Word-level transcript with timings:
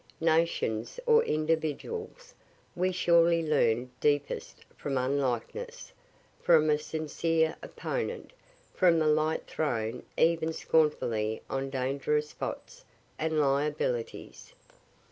Nations 0.19 0.99
or 1.05 1.23
individuals, 1.25 2.33
we 2.75 2.91
surely 2.91 3.43
learn 3.47 3.91
deepest 3.99 4.65
from 4.75 4.97
unlikeness, 4.97 5.93
from 6.41 6.71
a 6.71 6.79
sincere 6.79 7.55
opponent, 7.61 8.31
from 8.73 8.97
the 8.97 9.05
light 9.05 9.45
thrown 9.45 10.01
even 10.17 10.53
scornfully 10.53 11.43
on 11.51 11.69
dangerous 11.69 12.29
spots 12.29 12.83
and 13.19 13.39
liabilities. 13.39 14.55